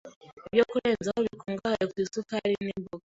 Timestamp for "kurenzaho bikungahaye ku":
0.71-1.97